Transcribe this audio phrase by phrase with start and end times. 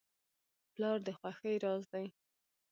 [0.73, 2.07] پلار د خوښۍ راز دی.